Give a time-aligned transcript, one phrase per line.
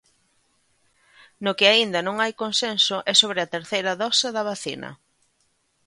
[1.43, 4.89] No que aínda non hai consenso é sobre a terceira dose da vacina.